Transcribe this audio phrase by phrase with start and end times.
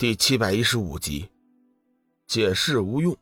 [0.00, 1.30] 第七百一十五集，
[2.26, 3.14] 解释无用。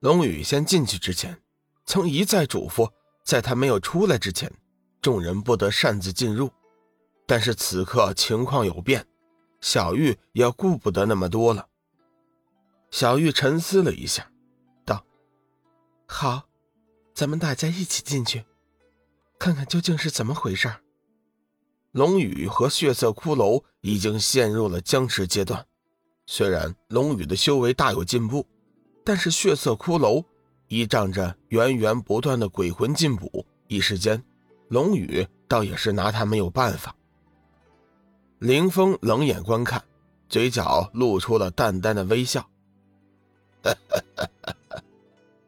[0.00, 1.40] 龙宇先进去之前，
[1.86, 2.90] 曾一再嘱咐，
[3.22, 4.52] 在他没有出来之前，
[5.00, 6.50] 众人不得擅自进入。
[7.24, 9.06] 但是此刻情况有变，
[9.60, 11.68] 小玉也顾不得那么多了。
[12.90, 14.28] 小玉沉思了一下，
[14.84, 15.06] 道
[16.04, 16.48] ：“好，
[17.14, 18.44] 咱们大家一起进去，
[19.38, 20.68] 看看究竟是怎么回事。”
[21.92, 25.66] 龙宇和血色骷髅已经陷入了僵持阶段。
[26.26, 28.46] 虽然龙宇的修为大有进步，
[29.04, 30.24] 但是血色骷髅
[30.68, 34.22] 依仗着源源不断的鬼魂进补，一时间，
[34.68, 36.94] 龙宇倒也是拿他没有办法。
[38.38, 39.82] 林峰冷眼观看，
[40.28, 42.48] 嘴角露出了淡淡的微笑：“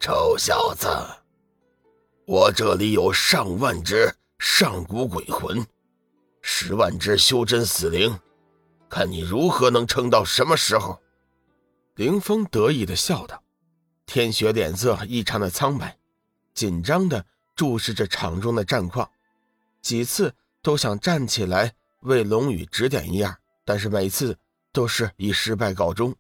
[0.01, 0.89] 臭小子，
[2.27, 5.65] 我这里有上万只上古鬼魂。”
[6.43, 8.19] 十万只修真死灵，
[8.91, 11.01] 看你如何能撑到什么时候？
[11.95, 13.43] 凌风得意的笑道。
[14.05, 15.97] 天雪脸色异常的苍白，
[16.53, 19.09] 紧张的注视着场中的战况，
[19.81, 24.37] 几次都想站起来为龙宇指点一二，但是每次
[24.73, 26.15] 都是以失败告终。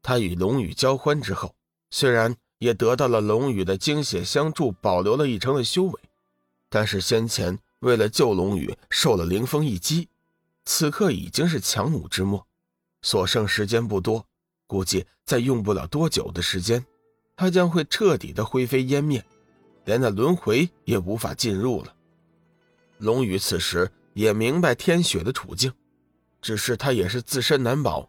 [0.00, 1.54] 他与龙宇交欢之后，
[1.90, 6.00] 虽然也得到了龙宇的精血相助，保留了一成的修为，
[6.70, 7.58] 但是先前。
[7.82, 10.08] 为了救龙宇，受了凌风一击，
[10.64, 12.46] 此刻已经是强弩之末，
[13.02, 14.24] 所剩时间不多，
[14.68, 16.86] 估计再用不了多久的时间，
[17.34, 19.24] 他将会彻底的灰飞烟灭，
[19.84, 21.92] 连那轮回也无法进入了。
[22.98, 25.72] 龙宇此时也明白天雪的处境，
[26.40, 28.08] 只是他也是自身难保，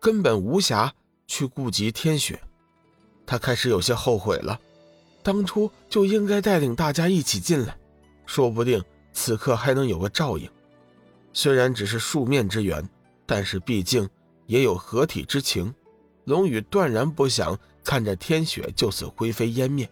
[0.00, 0.90] 根本无暇
[1.28, 2.42] 去顾及天雪，
[3.24, 4.60] 他开始有些后悔了，
[5.22, 7.78] 当初就应该带领大家一起进来，
[8.26, 8.82] 说不定。
[9.12, 10.50] 此刻还能有个照应，
[11.32, 12.88] 虽然只是数面之缘，
[13.26, 14.08] 但是毕竟
[14.46, 15.74] 也有合体之情。
[16.24, 19.88] 龙宇断然不想看着天雪就此灰飞烟灭。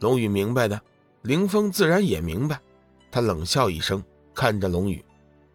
[0.00, 0.80] 龙宇明白的，
[1.22, 2.60] 凌风自然也明白。
[3.10, 4.02] 他冷笑一声，
[4.32, 5.04] 看着龙宇：“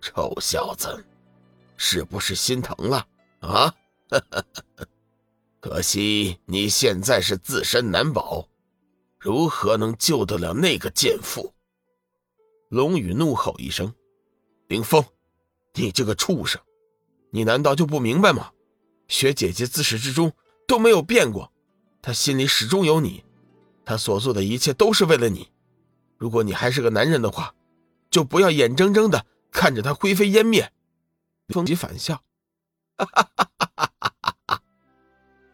[0.01, 1.05] 臭小子，
[1.77, 3.07] 是不是心疼了
[3.39, 3.73] 啊？
[5.61, 8.49] 可惜你现在是自身难保，
[9.17, 11.53] 如何能救得了那个贱妇？”
[12.73, 13.93] 龙宇怒吼一声
[14.67, 15.05] ：“林峰，
[15.75, 16.59] 你这个畜生，
[17.29, 18.49] 你难道就不明白吗？
[19.07, 20.33] 雪姐姐自始至终
[20.67, 21.53] 都没有变过，
[22.01, 23.23] 她心里始终有你，
[23.85, 25.51] 她所做的一切都是为了你。
[26.17, 27.53] 如果你还是个男人的话，
[28.09, 30.73] 就不要眼睁睁的看着她灰飞烟灭。”
[31.53, 32.23] 风急反笑
[32.97, 34.61] ：“哈哈哈哈哈哈！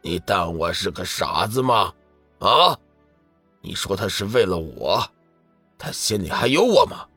[0.02, 1.94] 你当我是个傻子吗？
[2.40, 2.80] 啊？
[3.60, 5.06] 你说她是为了我，
[5.80, 7.08] 他心里还有我吗？”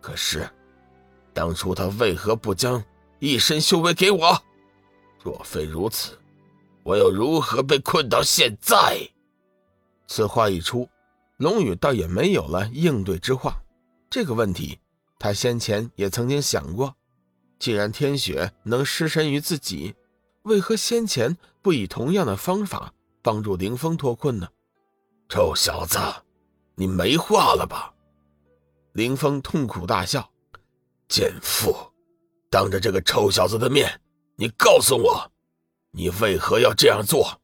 [0.00, 0.48] 可是，
[1.34, 2.82] 当初他为何不将
[3.18, 4.42] 一身修为给我？
[5.22, 6.16] 若非如此，
[6.84, 8.96] 我又如何被困到现在？
[10.06, 10.88] 此话一出，
[11.36, 13.60] 龙宇倒也没有了应对之话。
[14.08, 14.78] 这个问题，
[15.18, 16.94] 他先前也曾经想过。
[17.58, 19.94] 既然天雪能失身于自己，
[20.44, 24.48] 为何先前不以同样的方法帮助凌风脱困呢？
[25.28, 25.98] 臭小子，
[26.78, 27.92] 你没话了吧？
[28.92, 30.30] 林峰痛苦大笑
[31.10, 31.74] ：“贱妇，
[32.48, 34.00] 当着这个臭小子的面，
[34.36, 35.32] 你告诉我，
[35.90, 37.40] 你为何要这样做？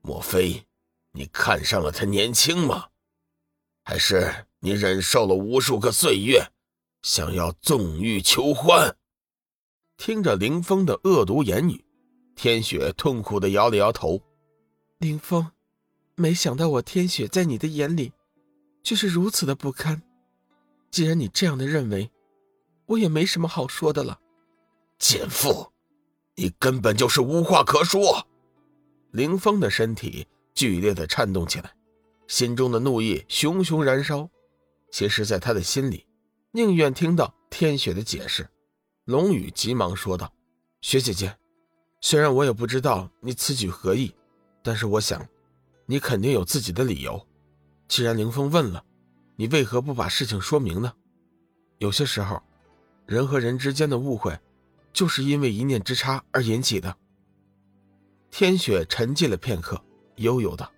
[0.00, 0.66] 莫非
[1.12, 2.86] 你看上了他年轻吗？
[3.84, 6.50] 还是你忍受了无数个岁月，
[7.02, 8.96] 想要纵欲求欢？”
[9.98, 11.84] 听着林峰的恶毒言语，
[12.34, 14.22] 天雪痛苦的摇了摇头
[14.96, 15.52] ：“林峰，
[16.14, 18.12] 没想到我天雪在你的眼里，
[18.84, 20.00] 却是如此的不堪。”
[20.92, 22.12] 既然你这样的认为，
[22.86, 24.20] 我也没什么好说的了。
[24.96, 25.72] 贱妇，
[26.36, 28.28] 你根本就是无话可说。
[29.10, 31.74] 林峰的身体剧烈的颤动起来，
[32.28, 34.30] 心中的怒意熊熊燃烧。
[34.92, 36.06] 其实，在他的心里，
[36.52, 38.48] 宁愿听到天雪的解释。
[39.06, 40.32] 龙宇急忙说道
[40.80, 41.36] ：“雪姐姐，
[42.00, 44.14] 虽然我也不知道你此举何意，
[44.62, 45.26] 但是我想，
[45.86, 47.26] 你肯定有自己的理由。
[47.94, 48.84] 既然凌风问了。”
[49.36, 50.92] 你为何不把事情说明呢？
[51.78, 52.42] 有些时候，
[53.06, 54.36] 人和人之间的误会，
[54.92, 56.96] 就是因为一念之差而引起的。
[58.32, 59.80] 天雪沉寂了片刻，
[60.16, 60.68] 悠悠道：“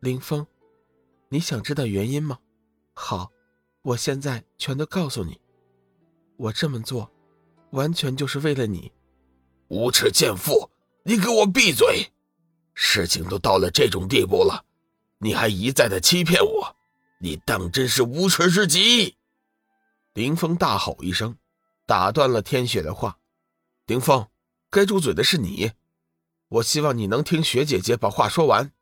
[0.00, 0.46] 林峰，
[1.28, 2.38] 你想知道原因吗？
[2.94, 3.30] 好，
[3.82, 5.38] 我现在全都告诉你。
[6.38, 7.10] 我这么做，
[7.72, 8.90] 完全就是为了你。
[9.68, 10.70] 无耻贱妇，
[11.02, 12.10] 你给我闭嘴！
[12.74, 14.64] 事情都到了这种地步了，
[15.18, 16.76] 你还一再的欺骗我。”
[17.18, 19.16] 你当真是无耻至极！
[20.12, 21.38] 林峰大吼一声，
[21.86, 23.18] 打断了天雪的话。
[23.86, 24.28] 林峰，
[24.68, 25.72] 该住嘴的是你。
[26.48, 28.72] 我希望你能听雪姐姐把话说完。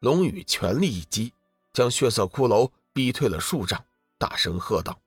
[0.00, 1.32] 龙宇全力一击，
[1.72, 3.82] 将血色骷髅逼退了数丈，
[4.18, 5.00] 大声喝道：“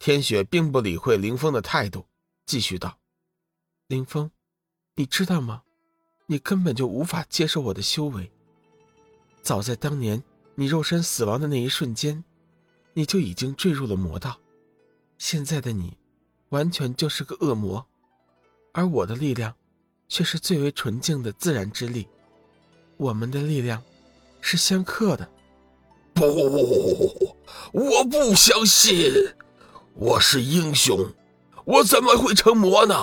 [0.00, 2.08] 天雪并不理会林峰的态度，
[2.46, 2.98] 继续道
[3.86, 4.28] ：‘林峰，
[4.96, 5.62] 你知道吗？
[6.26, 8.32] 你根本就无法接受我的修为。
[9.44, 10.20] 早在当年
[10.54, 12.24] 你肉身死亡的那一瞬间，
[12.94, 14.40] 你就已经坠入了魔道。
[15.18, 15.98] 现在的你，
[16.48, 17.84] 完全就是个恶魔，
[18.72, 19.54] 而我的力量，
[20.08, 22.08] 却是最为纯净的自然之力。’”
[22.96, 23.82] 我们的力量
[24.40, 25.28] 是相克的。
[26.14, 26.24] 不，
[27.72, 29.12] 我不相信！
[29.94, 31.12] 我是英雄，
[31.64, 32.94] 我怎么会成魔呢？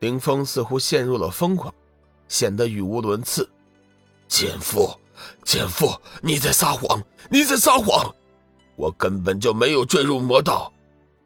[0.00, 1.72] 林峰似乎陷入了疯狂，
[2.28, 3.48] 显得语无伦次。
[4.32, 4.98] 奸夫，
[5.44, 7.02] 奸夫，你在撒谎！
[7.28, 8.10] 你在撒谎！
[8.76, 10.72] 我根本就没有坠入魔道，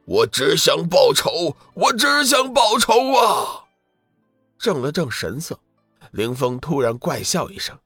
[0.06, 3.62] 我只想报仇，我只想报仇啊！
[4.58, 5.56] 正了正神色。
[6.11, 7.79] 凌风突然怪笑一声：“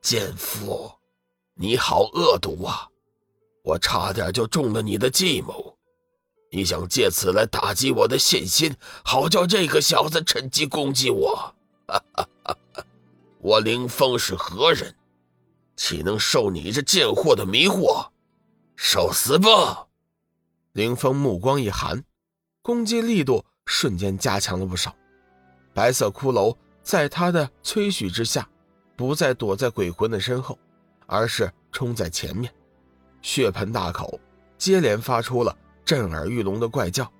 [0.00, 0.90] 奸夫，
[1.56, 2.88] 你好恶毒啊！
[3.64, 5.76] 我差点就中了你的计谋，
[6.50, 8.74] 你想借此来打击我的信心，
[9.04, 11.54] 好叫这个小子趁机攻击我。
[13.48, 14.94] 我林峰是何人？
[15.74, 18.08] 岂能受你这贱货的迷惑？
[18.76, 19.86] 受死吧！”
[20.72, 22.04] 林峰目光一寒，
[22.60, 24.94] 攻击力度瞬间加强了不少。
[25.72, 28.46] 白色骷髅在他的催许之下，
[28.94, 30.58] 不再躲在鬼魂的身后，
[31.06, 32.52] 而是冲在前面，
[33.22, 34.20] 血盆大口，
[34.58, 35.56] 接连发出了
[35.86, 37.10] 震耳欲聋的怪叫。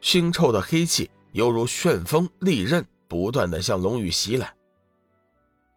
[0.00, 4.54] 腥臭的黑气犹如旋风利刃，不断的向龙宇袭来。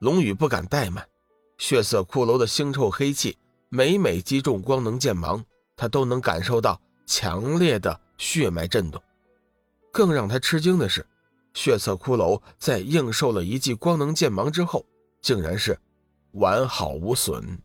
[0.05, 1.03] 龙宇不敢怠慢，
[1.57, 3.35] 血色骷髅的腥臭黑气
[3.69, 5.43] 每每击中光能剑芒，
[5.75, 9.01] 他都能感受到强烈的血脉震动。
[9.91, 11.03] 更让他吃惊的是。
[11.55, 14.85] 血色骷髅在应受了一记光能剑芒之后，
[15.21, 15.75] 竟然是
[16.33, 17.57] 完好无损。